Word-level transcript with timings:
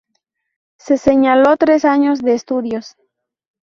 Se 0.79 0.97
señaló 0.97 1.57
tres 1.57 1.85
años 1.85 2.23
de 2.23 2.33
estudios. 2.33 2.97